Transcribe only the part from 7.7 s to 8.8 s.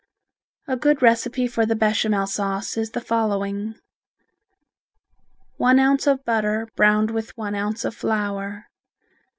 of flour.